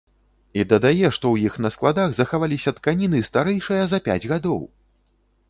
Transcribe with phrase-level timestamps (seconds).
[0.61, 4.59] І дадае, што ў іх на складах захаваліся тканіны, старэйшыя за пяць гадоў!